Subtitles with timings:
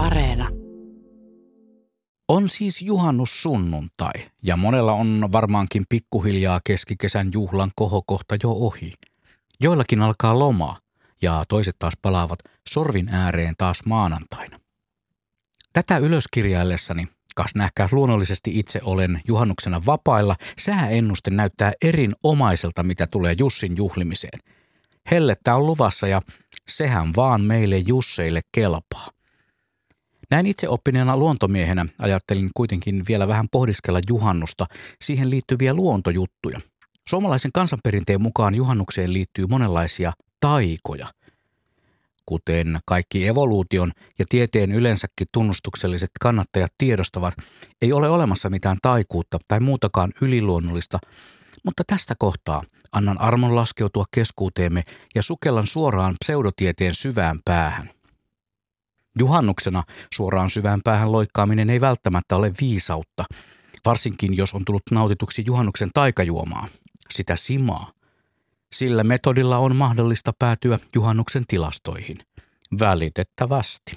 [0.00, 0.48] Areena.
[2.28, 8.92] On siis juhannussunnuntai ja monella on varmaankin pikkuhiljaa keskikesän juhlan kohokohta jo ohi.
[9.60, 10.76] Joillakin alkaa loma
[11.22, 14.56] ja toiset taas palaavat sorvin ääreen taas maanantaina.
[15.72, 23.76] Tätä ylöskirjaillessani, kas nähkää luonnollisesti itse olen juhannuksena vapailla, sääennuste näyttää erinomaiselta mitä tulee Jussin
[23.76, 24.40] juhlimiseen.
[25.10, 26.20] Hellettä on luvassa ja
[26.68, 29.19] sehän vaan meille Jusseille kelpaa.
[30.30, 34.66] Näin itse oppineena luontomiehenä ajattelin kuitenkin vielä vähän pohdiskella juhannusta,
[35.02, 36.60] siihen liittyviä luontojuttuja.
[37.08, 41.06] Suomalaisen kansanperinteen mukaan juhannukseen liittyy monenlaisia taikoja.
[42.26, 47.34] Kuten kaikki evoluution ja tieteen yleensäkin tunnustukselliset kannattajat tiedostavat,
[47.82, 50.98] ei ole olemassa mitään taikuutta tai muutakaan yliluonnollista,
[51.64, 52.62] mutta tästä kohtaa
[52.92, 54.84] annan armon laskeutua keskuuteemme
[55.14, 57.90] ja sukellan suoraan pseudotieteen syvään päähän–
[59.18, 59.82] Juhannuksena
[60.14, 63.24] suoraan syvään päähän loikkaaminen ei välttämättä ole viisautta,
[63.84, 66.68] varsinkin jos on tullut nautituksi juhannuksen taikajuomaa,
[67.14, 67.92] sitä simaa.
[68.72, 72.18] Sillä metodilla on mahdollista päätyä juhannuksen tilastoihin.
[72.80, 73.92] Välitettävästi.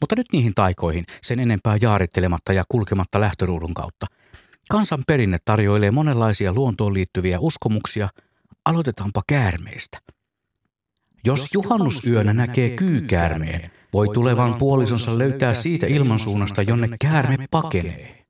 [0.00, 4.06] Mutta nyt niihin taikoihin, sen enempää jaarittelematta ja kulkematta lähtöruudun kautta.
[4.70, 8.08] Kansan perinne tarjoilee monenlaisia luontoon liittyviä uskomuksia.
[8.64, 9.98] Aloitetaanpa käärmeistä.
[11.26, 18.24] Jos juhannusyönä näkee kyykäärmeen, voi tulevan puolisonsa löytää siitä ilmansuunnasta, jonne käärme pakenee.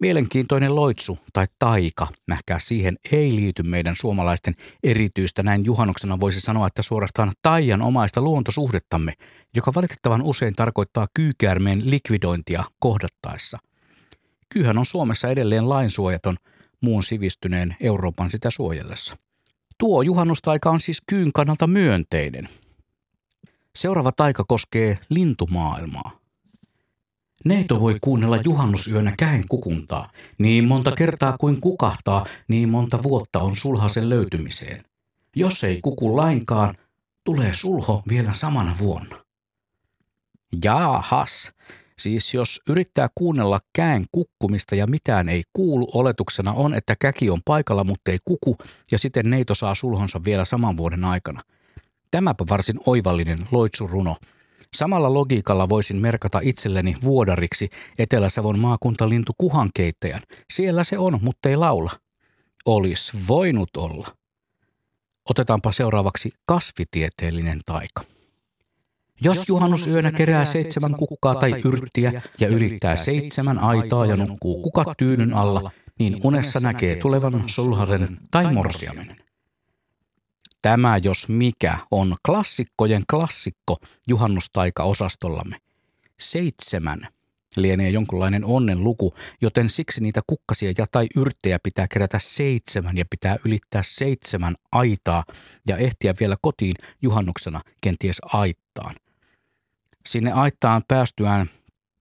[0.00, 6.66] Mielenkiintoinen loitsu tai taika, nähkää siihen, ei liity meidän suomalaisten erityistä näin juhannuksena voisi sanoa,
[6.66, 9.12] että suorastaan taian omaista luontosuhdettamme,
[9.56, 13.58] joka valitettavan usein tarkoittaa kyykäärmeen likvidointia kohdattaessa.
[14.48, 16.36] Kyyhän on Suomessa edelleen lainsuojaton
[16.80, 19.16] muun sivistyneen Euroopan sitä suojellessa.
[19.80, 22.48] Tuo juhannustaika on siis kyyn kannalta myönteinen–
[23.74, 26.10] Seuraava taika koskee lintumaailmaa.
[27.44, 30.10] Neito voi kuunnella juhannusyönä käen kukuntaa.
[30.38, 34.84] Niin monta kertaa kuin kukahtaa, niin monta vuotta on sulhasen löytymiseen.
[35.36, 36.74] Jos ei kuku lainkaan,
[37.24, 39.16] tulee sulho vielä samana vuonna.
[40.64, 41.52] Jaahas,
[42.00, 47.40] siis jos yrittää kuunnella käen kukkumista ja mitään ei kuulu, oletuksena on, että käki on
[47.44, 48.56] paikalla, mutta ei kuku,
[48.92, 51.40] ja siten neito saa sulhonsa vielä saman vuoden aikana–
[52.10, 54.16] Tämäpä varsin oivallinen loitsuruno.
[54.74, 60.20] Samalla logiikalla voisin merkata itselleni vuodariksi Etelä-Savon maakuntalintu kuhankeittäjän.
[60.52, 61.90] Siellä se on, mutta ei laula.
[62.66, 64.08] Olis voinut olla.
[65.30, 68.02] Otetaanpa seuraavaksi kasvitieteellinen taika.
[69.20, 75.34] Jos juhannusyönä kerää seitsemän kukkaa tai yrttiä ja yrittää seitsemän aitaa ja nukkuu kukat tyynyn
[75.34, 79.16] alla, niin unessa näkee tulevan sulhasen tai morsiamen.
[80.62, 83.76] Tämä, jos mikä, on klassikkojen klassikko
[84.08, 85.56] juhannustaika-osastollamme.
[86.20, 87.08] Seitsemän
[87.56, 93.04] lienee jonkunlainen onnen luku, joten siksi niitä kukkasia ja tai yrttejä pitää kerätä seitsemän ja
[93.10, 95.24] pitää ylittää seitsemän aitaa
[95.68, 98.94] ja ehtiä vielä kotiin juhannuksena kenties aittaan.
[100.08, 101.50] Sinne aittaan päästyään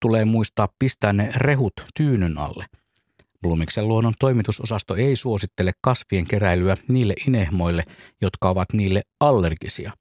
[0.01, 2.65] tulee muistaa pistää ne rehut tyynyn alle–
[3.41, 7.83] Blumiksen luonnon toimitusosasto ei suosittele kasvien keräilyä niille inehmoille,
[8.21, 9.91] jotka ovat niille allergisia.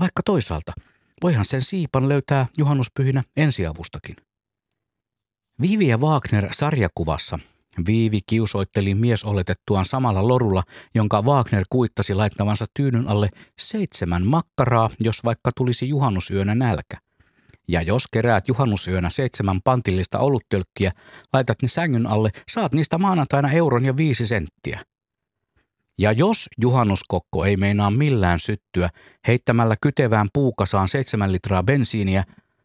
[0.00, 0.72] Vaikka toisaalta,
[1.22, 4.16] voihan sen siipan löytää juhannuspyhinä ensiavustakin.
[5.60, 7.38] Viivi ja Wagner sarjakuvassa
[7.86, 10.62] Viivi kiusoitteli mies oletettuaan samalla lorulla,
[10.94, 16.96] jonka Wagner kuittasi laittavansa tyynyn alle seitsemän makkaraa, jos vaikka tulisi juhannusyönä nälkä.
[17.68, 20.92] Ja jos keräät juhannusyönä seitsemän pantillista oluttölkkiä,
[21.32, 24.80] laitat ne sängyn alle, saat niistä maanantaina euron ja viisi senttiä.
[25.98, 28.90] Ja jos juhannuskokko ei meinaa millään syttyä,
[29.26, 32.24] heittämällä kytevään puukasaan seitsemän litraa bensiiniä,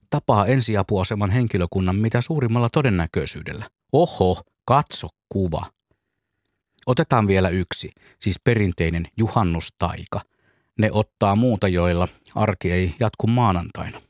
[0.10, 3.66] tapaa ensiapuaseman henkilökunnan mitä suurimmalla todennäköisyydellä.
[3.94, 5.66] Oho, katso kuva.
[6.86, 10.22] Otetaan vielä yksi, siis perinteinen juhannustaika.
[10.80, 14.02] Ne ottaa muuta, joilla arki ei jatku maanantaina.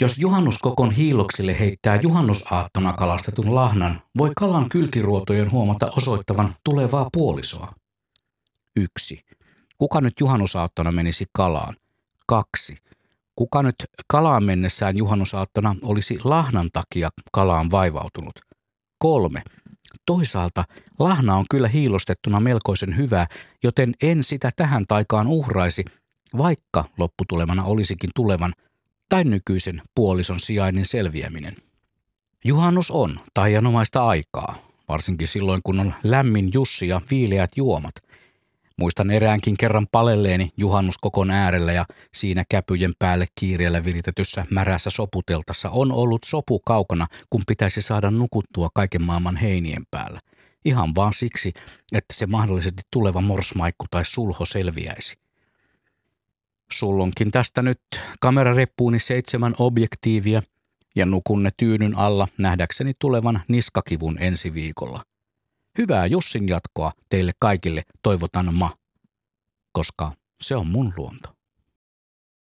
[0.00, 7.72] Jos juhannuskokon hiiloksille heittää juhannusaattona kalastetun lahnan, voi kalan kylkiruotojen huomata osoittavan tulevaa puolisoa.
[8.76, 9.24] 1.
[9.78, 11.74] Kuka nyt juhannusaattona menisi kalaan?
[12.26, 12.76] 2.
[13.36, 13.74] Kuka nyt
[14.06, 18.34] kalaan mennessään juhannusaattona olisi lahnan takia kalaan vaivautunut?
[18.98, 19.42] 3.
[20.06, 20.64] Toisaalta
[20.98, 23.26] lahna on kyllä hiilostettuna melkoisen hyvä,
[23.62, 25.84] joten en sitä tähän taikaan uhraisi,
[26.38, 28.52] vaikka lopputulemana olisikin tulevan–
[29.10, 31.56] tai nykyisen puolison sijainnin selviäminen.
[32.44, 34.54] Juhannus on taianomaista aikaa,
[34.88, 37.94] varsinkin silloin kun on lämmin Jussi ja viileät juomat.
[38.76, 41.84] Muistan eräänkin kerran palelleeni juhannuskokon äärellä ja
[42.14, 48.68] siinä käpyjen päälle kiireellä viritetyssä märässä soputeltassa on ollut sopu kaukana, kun pitäisi saada nukuttua
[48.74, 50.20] kaiken maailman heinien päällä.
[50.64, 51.52] Ihan vaan siksi,
[51.92, 55.16] että se mahdollisesti tuleva morsmaikku tai sulho selviäisi.
[56.72, 57.80] Sullonkin tästä nyt
[58.20, 60.42] kamerareppuuni seitsemän objektiivia
[60.96, 65.02] ja nukunne tyynyn alla nähdäkseni tulevan niskakivun ensi viikolla.
[65.78, 68.76] Hyvää Jussin jatkoa teille kaikille toivotan ma,
[69.72, 70.12] koska
[70.42, 71.39] se on mun luonto.